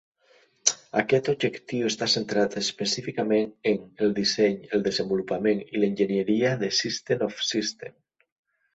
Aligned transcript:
Aquest 1.01 1.27
objectiu 1.33 1.89
està 1.89 2.07
centrat 2.13 2.57
específicament 2.63 3.53
en 3.73 3.85
"el 4.07 4.17
disseny, 4.23 4.59
el 4.79 4.89
desenvolupament 4.91 5.65
i 5.71 5.85
l'enginyeria 5.85 6.59
de 6.65 6.75
System-of-Systems". 6.83 8.03